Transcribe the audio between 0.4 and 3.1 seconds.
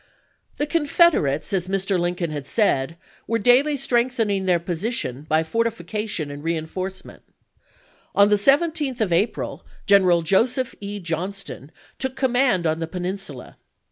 YOKKTOWN 371 The Confederates, as Mr. Lincoln had said, chap. xx.